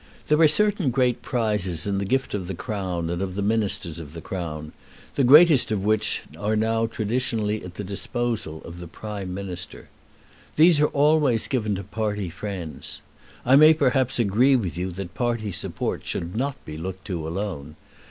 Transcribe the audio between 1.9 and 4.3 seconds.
the gift of the Crown and of the Ministers of the